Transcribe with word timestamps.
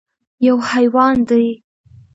_يو 0.45 0.55
حيوان 0.69 1.17
دی. 1.29 1.45